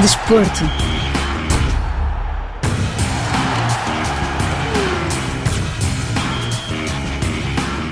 [0.00, 0.60] Desporto.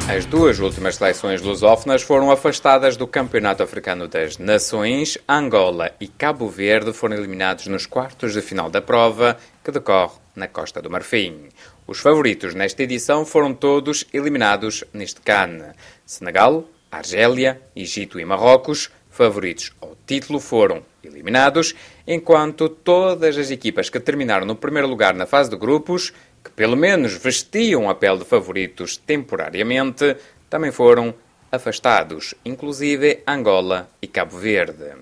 [0.08, 5.18] As duas últimas seleções lusófonas foram afastadas do Campeonato Africano das Nações.
[5.28, 10.46] Angola e Cabo Verde foram eliminados nos quartos de final da prova, que decorre na
[10.46, 11.48] Costa do Marfim.
[11.88, 15.74] Os favoritos nesta edição foram todos eliminados neste CAN.
[16.04, 21.74] Senegal, Argélia, Egito e Marrocos, favoritos ao título, foram eliminados,
[22.06, 26.12] enquanto todas as equipas que terminaram no primeiro lugar na fase de grupos
[26.44, 30.16] que pelo menos vestiam a pele de favoritos temporariamente,
[30.48, 31.12] também foram
[31.50, 34.92] afastados, inclusive Angola e Cabo Verde.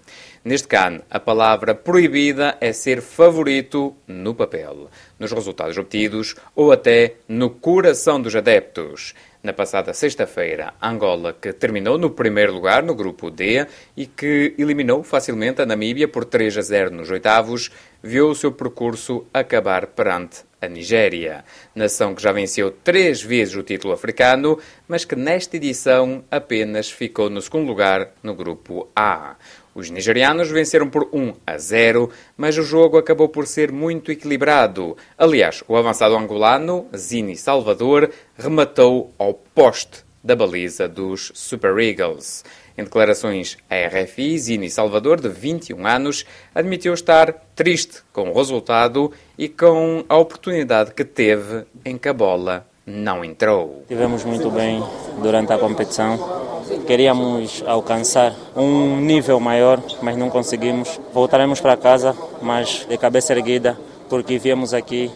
[0.45, 7.17] Neste CAN, a palavra proibida é ser favorito no papel, nos resultados obtidos ou até
[7.29, 9.15] no coração dos adeptos.
[9.45, 15.03] Na passada sexta-feira, Angola, que terminou no primeiro lugar no grupo D e que eliminou
[15.03, 17.71] facilmente a Namíbia por 3 a 0 nos oitavos,
[18.03, 23.63] viu o seu percurso acabar perante a Nigéria, nação que já venceu três vezes o
[23.63, 29.37] título africano, mas que nesta edição apenas ficou no segundo lugar no grupo A.
[29.75, 34.97] Os nigerianos venceram por 1 a 0, mas o jogo acabou por ser muito equilibrado.
[35.19, 42.45] Aliás, o avançado angolano, Zini Salvador, rematou ao poste da baliza dos Super Eagles.
[42.77, 49.13] Em declarações à RFI, Zini Salvador, de 21 anos, admitiu estar triste com o resultado
[49.37, 53.85] e com a oportunidade que teve em que a bola não entrou.
[53.89, 54.83] Tivemos muito bem
[55.23, 56.44] durante a competição.
[56.87, 61.01] Queríamos alcançar um nível maior, mas não conseguimos.
[61.13, 63.77] Voltaremos para casa, mas de cabeça erguida,
[64.09, 65.11] porque viemos aqui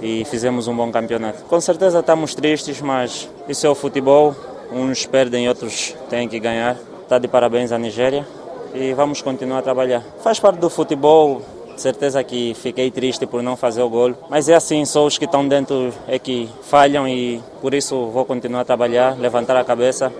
[0.00, 1.44] e fizemos um bom campeonato.
[1.44, 4.34] Com certeza estamos tristes, mas isso é o futebol.
[4.72, 6.76] Uns perdem, outros têm que ganhar.
[7.02, 8.26] Está de parabéns à Nigéria
[8.74, 10.02] e vamos continuar a trabalhar.
[10.22, 11.42] Faz parte do futebol,
[11.76, 15.24] certeza que fiquei triste por não fazer o gol, mas é assim, só os que
[15.24, 20.12] estão dentro é que falham e por isso vou continuar a trabalhar, levantar a cabeça,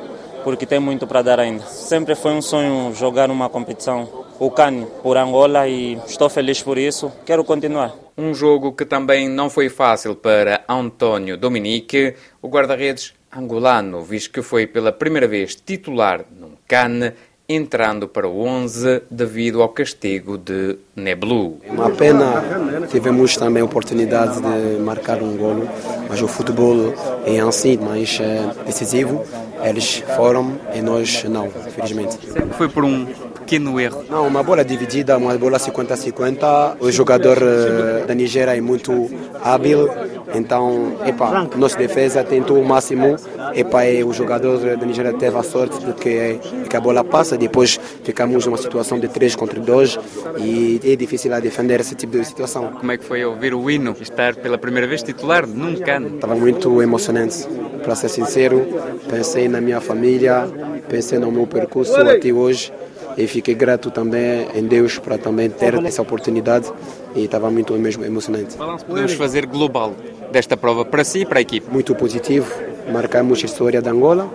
[0.45, 1.65] porque tem muito para dar ainda.
[1.65, 4.09] Sempre foi um sonho jogar uma competição,
[4.39, 7.95] o CAN, por Angola e estou feliz por isso, quero continuar.
[8.17, 14.43] Um jogo que também não foi fácil para António Dominique, o guarda-redes angolano, visto que
[14.43, 17.13] foi pela primeira vez titular num CAN,
[17.49, 21.59] entrando para o 11 devido ao castigo de Neblu.
[21.67, 22.43] Uma pena,
[22.91, 25.69] tivemos também a oportunidade de marcar um golo,
[26.09, 26.95] mas o futebol
[27.27, 29.25] é assim, mais é, decisivo.
[29.63, 32.19] Eles foram e nós não, infelizmente.
[32.57, 34.05] Foi por um pequeno erro.
[34.09, 36.77] Não, uma bola dividida, uma bola 50-50.
[36.81, 39.11] O jogador uh, da Nigéria é muito
[39.43, 39.89] hábil,
[40.35, 43.17] então, epa, nossa defesa tentou o máximo.
[43.55, 46.39] E o jogador da Nigéria teve a sorte de que,
[46.69, 47.37] que a bola passa.
[47.37, 49.99] Depois ficamos numa situação de 3 contra 2
[50.39, 52.73] e é difícil a defender esse tipo de situação.
[52.73, 56.15] Como é que foi ouvir o hino estar pela primeira vez titular num cano?
[56.15, 57.47] Estava muito emocionante,
[57.83, 58.67] para ser sincero.
[59.09, 60.49] Pensei na minha família,
[60.89, 62.73] pensei no meu percurso até hoje
[63.17, 66.73] e fiquei grato também em Deus para também ter essa oportunidade
[67.15, 68.57] e estava muito mesmo emocionante.
[68.87, 69.95] Podemos fazer global
[70.31, 71.71] desta prova para si e para a equipe?
[71.71, 72.51] Muito positivo,
[72.91, 74.29] marcamos a história da Angola,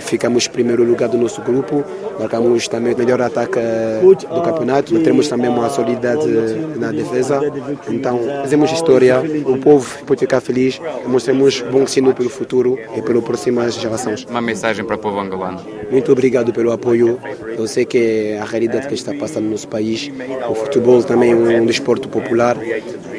[0.00, 1.84] ficamos em primeiro lugar do nosso grupo,
[2.18, 3.58] marcamos também o melhor ataque
[4.00, 7.40] do campeonato, temos também uma solidariedade na defesa,
[7.88, 13.22] então fazemos história, o povo pode ficar feliz, mostramos bom ensino pelo futuro e pelas
[13.24, 14.24] próximas gerações.
[14.24, 15.60] Uma mensagem para o povo angolano.
[15.90, 20.10] Muito obrigado pelo apoio, eu sei que a realidade que está passando no nosso país,
[20.48, 22.56] o futebol também é um desporto popular,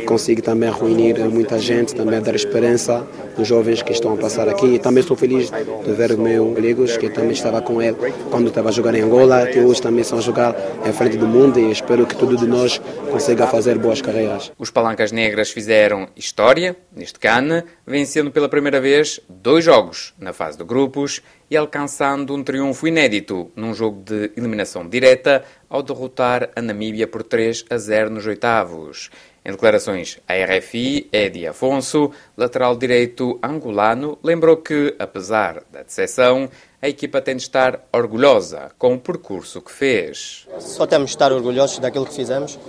[0.06, 4.76] consegue também reunir muita gente, também dar esperança dos jovens que estão a passar aqui.
[4.76, 7.98] E também estou feliz de ver o meu colegas que também estava com ele
[8.30, 10.56] quando estava a jogar em Angola, que hoje também estão a jogar
[10.86, 14.52] em frente do mundo e espero que todos de nós consiga fazer boas carreiras.
[14.58, 20.58] Os Palancas Negras fizeram história neste CAN, vencendo pela primeira vez dois jogos na fase
[20.58, 26.62] de grupos e alcançando um triunfo inédito num jogo de eliminação direta ao derrotar a
[26.62, 29.10] Namíbia por 3 a 0 nos oitavos.
[29.46, 36.50] Em declarações à RFI, Edi Afonso, lateral direito angolano, lembrou que, apesar da decepção,
[36.82, 40.48] a equipa tem de estar orgulhosa com o percurso que fez.
[40.60, 42.60] Só temos de estar orgulhosos daquilo que fizemos.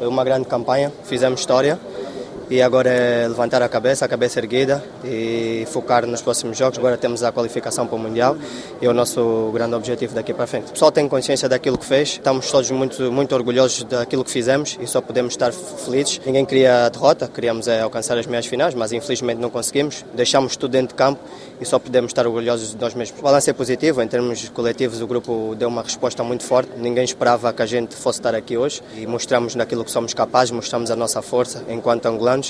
[0.00, 1.78] Uma grande campanha, fizemos história
[2.52, 6.78] e agora é levantar a cabeça, a cabeça erguida e focar nos próximos jogos.
[6.78, 8.36] Agora temos a qualificação para o Mundial
[8.78, 10.68] e é o nosso grande objetivo daqui para frente.
[10.68, 14.76] O pessoal tem consciência daquilo que fez, estamos todos muito, muito orgulhosos daquilo que fizemos
[14.78, 16.20] e só podemos estar felizes.
[16.26, 20.04] Ninguém queria a derrota, queríamos é, alcançar as meias finais, mas infelizmente não conseguimos.
[20.12, 21.22] Deixamos tudo dentro de campo
[21.58, 23.18] e só podemos estar orgulhosos de nós mesmos.
[23.18, 27.04] O balanço é positivo, em termos coletivos o grupo deu uma resposta muito forte, ninguém
[27.04, 30.90] esperava que a gente fosse estar aqui hoje e mostramos naquilo que somos capazes, mostramos
[30.90, 32.41] a nossa força enquanto angolanos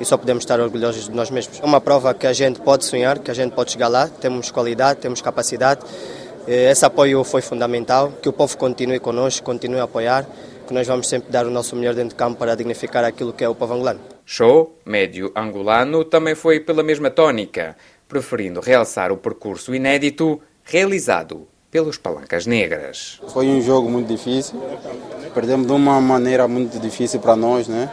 [0.00, 1.58] e só podemos estar orgulhosos de nós mesmos.
[1.60, 4.50] É uma prova que a gente pode sonhar, que a gente pode chegar lá, temos
[4.50, 5.80] qualidade, temos capacidade.
[6.46, 10.26] Esse apoio foi fundamental, que o povo continue connosco, continue a apoiar,
[10.66, 13.42] que nós vamos sempre dar o nosso melhor dentro de campo para dignificar aquilo que
[13.42, 14.00] é o povo angolano.
[14.24, 17.76] Show médio angolano também foi pela mesma tónica
[18.08, 23.20] preferindo realçar o percurso inédito realizado pelos Palancas Negras.
[23.28, 24.60] Foi um jogo muito difícil,
[25.32, 27.88] perdemos de uma maneira muito difícil para nós, né?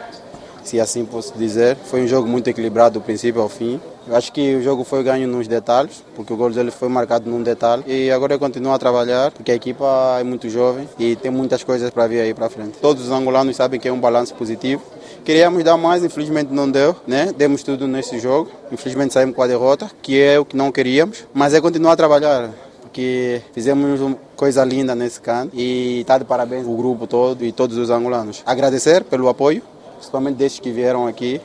[0.68, 1.78] Se assim posso dizer.
[1.86, 3.80] Foi um jogo muito equilibrado do princípio ao fim.
[4.06, 7.30] Eu acho que o jogo foi ganho nos detalhes, porque o gol dele foi marcado
[7.30, 7.84] num detalhe.
[7.88, 11.64] E agora eu continuo a trabalhar, porque a equipa é muito jovem e tem muitas
[11.64, 12.78] coisas para vir aí para frente.
[12.82, 14.82] Todos os angolanos sabem que é um balanço positivo.
[15.24, 17.34] Queríamos dar mais, infelizmente não deu, né?
[17.38, 18.50] Demos tudo nesse jogo.
[18.72, 21.26] Infelizmente saímos com a derrota, que é o que não queríamos.
[21.34, 22.50] Mas é continuar a trabalhar,
[22.82, 27.52] porque fizemos uma coisa linda nesse canto e está de parabéns o grupo todo e
[27.52, 28.42] todos os angolanos.
[28.46, 29.62] Agradecer pelo apoio,
[29.98, 31.42] principalmente destes que vieram aqui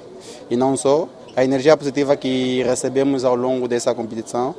[0.50, 1.08] e não só.
[1.34, 4.54] A energia positiva que recebemos ao longo dessa competição.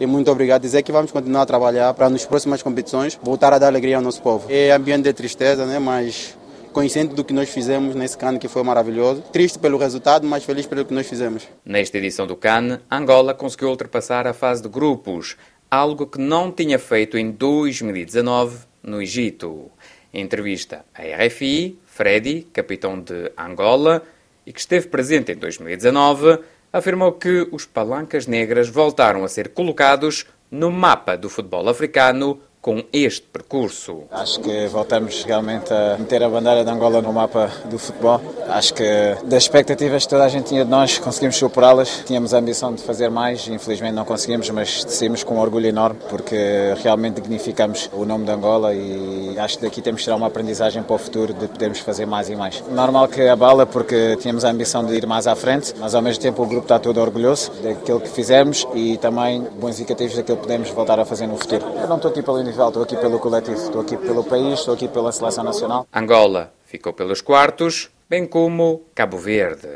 [0.00, 0.62] E muito obrigado.
[0.62, 4.02] Dizer que vamos continuar a trabalhar para nas próximas competições voltar a dar alegria ao
[4.02, 4.46] nosso povo.
[4.50, 5.78] É ambiente de tristeza, né?
[5.78, 6.36] mas
[6.72, 9.22] consciente do que nós fizemos nesse CAN que foi maravilhoso.
[9.32, 11.48] Triste pelo resultado, mas feliz pelo que nós fizemos.
[11.64, 15.36] Nesta edição do CAN, Angola conseguiu ultrapassar a fase de grupos,
[15.70, 19.70] algo que não tinha feito em 2019 no Egito.
[20.12, 24.02] Entrevista à RFI, Freddy, capitão de Angola
[24.44, 26.40] e que esteve presente em 2019,
[26.70, 32.82] afirmou que os palancas negras voltaram a ser colocados no mapa do futebol africano com
[32.92, 34.02] este percurso.
[34.10, 38.20] Acho que voltamos realmente a meter a bandeira de Angola no mapa do futebol.
[38.48, 42.02] Acho que das expectativas que toda a gente tinha de nós, conseguimos superá-las.
[42.04, 46.00] Tínhamos a ambição de fazer mais, infelizmente não conseguimos, mas saímos com um orgulho enorme
[46.10, 46.36] porque
[46.82, 50.82] realmente dignificamos o nome de Angola e acho que daqui temos que tirar uma aprendizagem
[50.82, 52.64] para o futuro de podermos fazer mais e mais.
[52.68, 56.20] Normal que abala porque tínhamos a ambição de ir mais à frente, mas ao mesmo
[56.20, 60.42] tempo o grupo está todo orgulhoso daquilo que fizemos e também bons indicativos daquilo que
[60.42, 61.64] podemos voltar a fazer no futuro.
[61.80, 64.88] Eu não estou aqui pelo estou aqui pelo coletivo, estou aqui pelo país, estou aqui
[64.88, 65.86] pela seleção nacional.
[65.92, 69.68] Angola ficou pelos quartos, bem como Cabo Verde.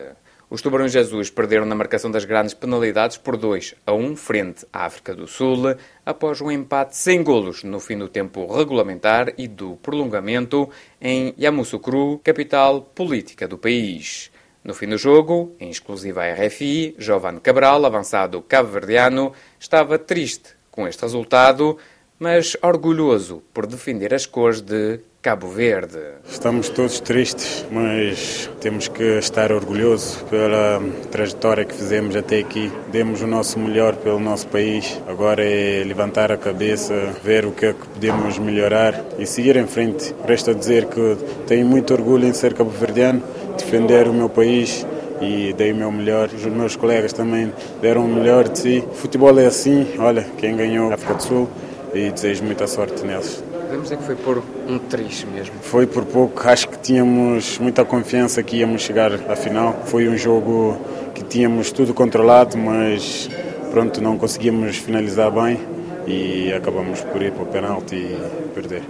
[0.49, 4.87] Os Tubarões Azuis perderam na marcação das grandes penalidades por 2 a 1 frente à
[4.87, 9.77] África do Sul, após um empate sem golos no fim do tempo regulamentar e do
[9.77, 10.69] prolongamento
[11.01, 14.31] em Yamoussoukro, capital política do país.
[14.65, 20.89] No fim do jogo, em exclusiva à RFI, Giovanni Cabral, avançado cabo-verdiano, estava triste com
[20.89, 21.77] este resultado,
[22.21, 25.99] mas orgulhoso por defender as cores de Cabo Verde.
[26.29, 32.71] Estamos todos tristes, mas temos que estar orgulhosos pela trajetória que fizemos até aqui.
[32.93, 35.01] Demos o nosso melhor pelo nosso país.
[35.09, 36.95] Agora é levantar a cabeça,
[37.25, 40.15] ver o que é que podemos melhorar e seguir em frente.
[40.27, 43.23] Resta dizer que tenho muito orgulho em ser cabo-verdiano,
[43.57, 44.87] defender o meu país
[45.23, 46.29] e dei o meu melhor.
[46.35, 47.51] Os meus colegas também
[47.81, 48.85] deram o melhor de si.
[48.93, 51.49] Futebol é assim, olha, quem ganhou a África do Sul
[51.95, 53.43] e desejo muita sorte neles.
[53.51, 55.55] Podemos dizer que foi por um triz mesmo?
[55.63, 59.83] Foi por pouco, acho que tínhamos muita confiança que íamos chegar à final.
[59.87, 60.77] Foi um jogo
[61.15, 63.31] que tínhamos tudo controlado, mas
[63.71, 65.59] pronto, não conseguimos finalizar bem
[66.07, 68.83] e acabamos por ir para o penalti e perder.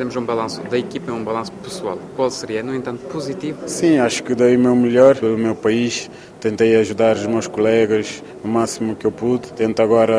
[0.00, 1.98] Mas fizemos um balanço da equipa e um balanço pessoal.
[2.16, 3.58] Qual seria, no entanto, positivo?
[3.66, 6.10] Sim, acho que dei o meu melhor pelo meu país.
[6.40, 9.52] Tentei ajudar os meus colegas o máximo que eu pude.
[9.52, 10.14] Tento agora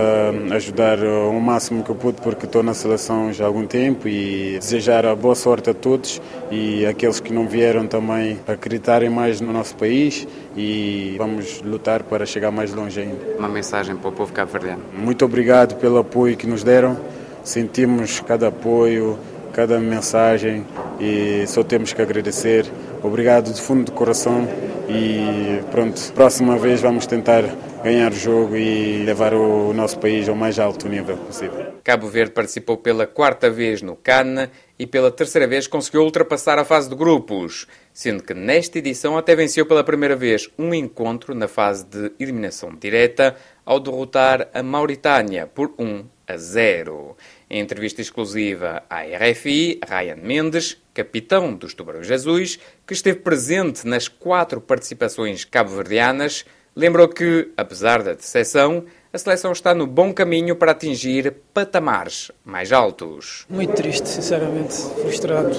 [0.52, 4.60] ajudar o máximo que eu pude porque estou na seleção já há algum tempo e
[4.60, 6.22] desejar a boa sorte a todos
[6.52, 12.24] e aqueles que não vieram também acreditarem mais no nosso país e vamos lutar para
[12.24, 13.36] chegar mais longe ainda.
[13.40, 14.84] Uma mensagem para o povo cabo-verdiano.
[14.94, 17.00] Muito obrigado pelo apoio que nos deram.
[17.44, 19.18] Sentimos cada apoio,
[19.52, 20.66] cada mensagem
[21.00, 22.66] e só temos que agradecer.
[23.04, 24.48] Obrigado de fundo do coração
[24.90, 27.44] e pronto, próxima vez vamos tentar
[27.84, 31.74] ganhar o jogo e levar o nosso país ao mais alto nível possível.
[31.84, 36.66] Cabo Verde participou pela quarta vez no CAN e pela terceira vez conseguiu ultrapassar a
[36.66, 41.48] fase de grupos, sendo que nesta edição até venceu pela primeira vez um encontro na
[41.48, 47.16] fase de eliminação direta ao derrotar a Mauritânia por 1 a 0.
[47.54, 54.08] Em entrevista exclusiva à RFI, Ryan Mendes, capitão dos Tubarões Azuis, que esteve presente nas
[54.08, 60.72] quatro participações cabo-verdianas, lembrou que, apesar da decepção, a seleção está no bom caminho para
[60.72, 63.46] atingir patamares mais altos.
[63.50, 65.52] Muito triste, sinceramente, frustrado.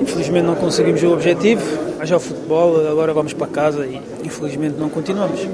[0.00, 4.88] Infelizmente não conseguimos o objetivo, mas ao futebol, agora vamos para casa e infelizmente não
[4.88, 5.46] continuamos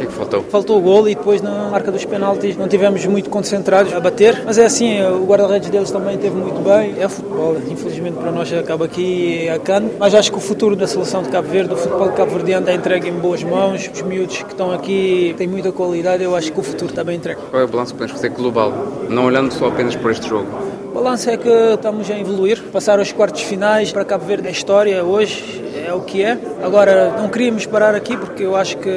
[0.00, 0.42] que é que faltou?
[0.44, 4.42] Faltou o gol e depois na marca dos penaltis não tivemos muito concentrados a bater,
[4.44, 6.94] mas é assim, o guarda-redes deles também teve muito bem.
[6.98, 10.86] É futebol, infelizmente para nós acaba aqui a cano, mas acho que o futuro da
[10.86, 13.90] seleção de Cabo Verde, o futebol de Cabo Verde é entregue em boas mãos.
[13.92, 17.16] Os miúdos que estão aqui têm muita qualidade, eu acho que o futuro está bem
[17.16, 17.40] entregue.
[17.50, 18.72] Qual é o balanço que podemos fazer global,
[19.08, 20.46] não olhando só apenas por este jogo?
[20.90, 24.50] O balanço é que estamos a evoluir, passar aos quartos finais para Cabo Verde é
[24.50, 26.38] história hoje, é o que é.
[26.62, 28.90] Agora, não queríamos parar aqui porque eu acho que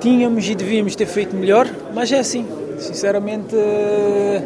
[0.00, 2.46] tínhamos e devíamos ter feito melhor, mas é assim.
[2.78, 3.56] Sinceramente,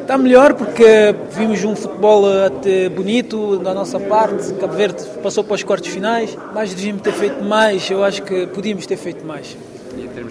[0.00, 4.54] está melhor porque vimos um futebol até bonito da nossa parte.
[4.54, 7.90] Cabo Verde passou para os quartos finais, mas devíamos ter feito mais.
[7.90, 9.56] Eu acho que podíamos ter feito mais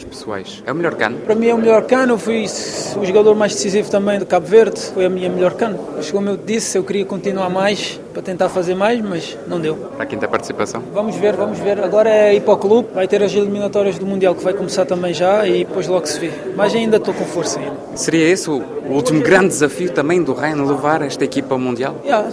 [0.04, 0.64] pessoais?
[0.66, 1.18] É o melhor cano?
[1.20, 2.14] Para mim é o melhor cano.
[2.14, 4.80] Eu fui o jogador mais decisivo também do Cabo Verde.
[4.80, 5.80] Foi a minha melhor cano.
[5.96, 9.76] Mas como eu disse, eu queria continuar mais para tentar fazer mais, mas não deu.
[9.76, 10.84] Para a quinta participação?
[10.94, 11.80] Vamos ver, vamos ver.
[11.84, 12.90] Agora é ir para o clube.
[12.94, 16.20] Vai ter as eliminatórias do Mundial que vai começar também já e depois logo se
[16.20, 16.32] vê.
[16.56, 17.76] Mas ainda estou com força ainda.
[17.96, 21.96] Seria esse o último grande desafio também do Ryan levar esta equipa ao Mundial?
[22.04, 22.30] Yeah,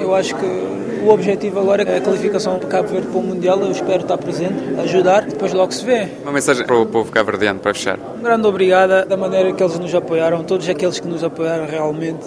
[0.00, 0.46] eu acho que
[1.02, 3.60] o objetivo agora é a qualificação para Cabo Verde para o Mundial.
[3.60, 6.08] Eu espero estar presente, ajudar, depois logo se vê.
[6.22, 7.98] Uma mensagem para o povo cabo-verdiano para fechar.
[7.98, 12.24] Um grande obrigado da maneira que eles nos apoiaram, todos aqueles que nos apoiaram realmente.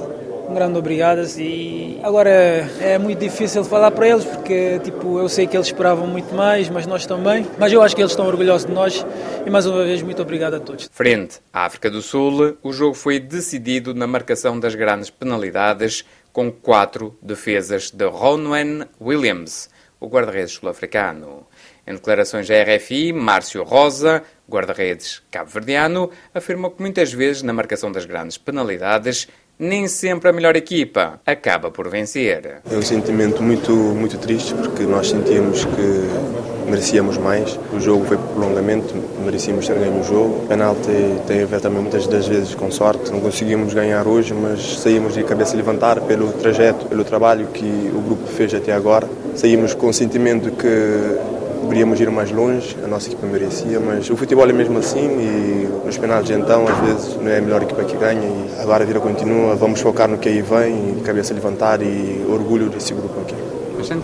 [0.50, 5.48] Um grande obrigado e agora é muito difícil falar para eles porque tipo eu sei
[5.48, 7.48] que eles esperavam muito mais, mas nós também.
[7.58, 9.06] Mas eu acho que eles estão orgulhosos de nós
[9.46, 10.89] e mais uma vez muito obrigado a todos.
[10.92, 16.52] Frente à África do Sul, o jogo foi decidido na marcação das grandes penalidades com
[16.52, 21.48] quatro defesas de Ronwen Williams, o guarda-redes sul-africano.
[21.86, 28.06] Em declarações à RFI, Márcio Rosa, guarda-redes cabo-verdiano, afirmou que muitas vezes na marcação das
[28.06, 29.28] grandes penalidades
[29.60, 32.62] nem sempre a melhor equipa acaba por vencer.
[32.70, 37.60] É um sentimento muito, muito triste porque nós sentíamos que merecíamos mais.
[37.74, 38.93] O jogo foi prolongamento,
[39.24, 40.43] merecíamos ter ganho o joho.
[40.43, 40.88] O penalti
[41.27, 43.12] tem a ver também muitas das vezes com sorte.
[43.12, 48.01] Não conseguimos ganhar hoje, mas saímos de cabeça levantar pelo trajeto, pelo trabalho que o
[48.01, 49.08] grupo fez até agora.
[49.36, 54.15] Saímos com o sentimento que poderíamos ir mais longe, a nossa equipa merecia, mas o
[54.15, 57.84] futebol é mesmo assim e nos penais então às vezes não é a melhor equipa
[57.84, 61.82] que ganha e agora a vida continua, vamos focar no que aí vem, cabeça levantar
[61.82, 63.62] e orgulho desse grupo aqui.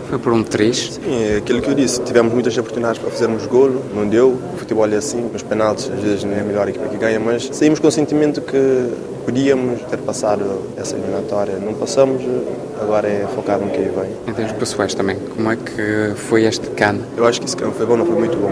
[0.09, 0.93] Foi por um 3?
[0.93, 4.57] Sim, é aquilo que eu disse, tivemos muitas oportunidades para fazermos golo, não deu, o
[4.57, 7.49] futebol é assim, nos penaltis às vezes não é a melhor equipa que ganha, mas
[7.51, 8.89] saímos com o sentimento que
[9.25, 10.43] podíamos ter passado
[10.75, 12.21] essa eliminatória, não passamos,
[12.81, 14.09] agora é focar no que aí vem.
[14.27, 17.03] Em termos pessoais também, como é que foi este cano?
[17.15, 18.49] Eu acho que esse cano foi bom, não foi muito bom.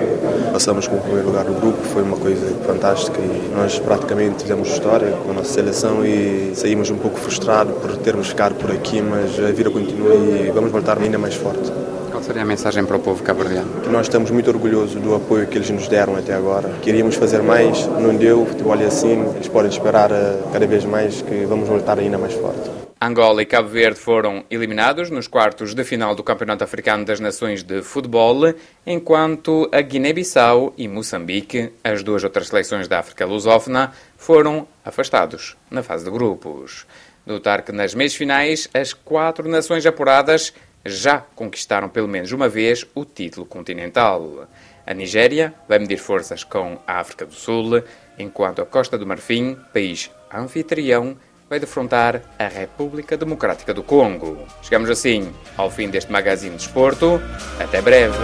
[0.52, 4.70] Passamos com o primeiro lugar do grupo, foi uma coisa fantástica e nós praticamente fizemos
[4.70, 9.02] história com a nossa seleção e saímos um pouco frustrados por termos ficado por aqui,
[9.02, 11.72] mas a vida continua e vamos voltar ainda mais forte.
[12.12, 13.82] Qual seria a mensagem para o povo cabo-verdiano?
[13.82, 16.70] Que nós estamos muito orgulhosos do apoio que eles nos deram até agora.
[16.82, 20.84] Queríamos fazer mais, não deu, o futebol é assim, eles podem esperar eh, cada vez
[20.84, 22.70] mais que vamos voltar ainda mais forte.
[23.00, 27.62] Angola e Cabo Verde foram eliminados nos quartos de final do Campeonato Africano das Nações
[27.62, 28.52] de Futebol,
[28.88, 35.84] enquanto a Guiné-Bissau e Moçambique, as duas outras seleções da África lusófona, foram afastados na
[35.84, 36.88] fase de grupos.
[37.24, 40.52] Notar que nas meias finais, as quatro nações apuradas
[40.88, 44.48] já conquistaram pelo menos uma vez o título continental.
[44.86, 47.84] A Nigéria vai medir forças com a África do Sul,
[48.18, 51.18] enquanto a Costa do Marfim, país anfitrião,
[51.50, 54.38] vai defrontar a República Democrática do Congo.
[54.62, 57.22] Chegamos assim ao fim deste magazine de esporto.
[57.60, 58.18] Até breve.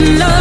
[0.00, 0.39] love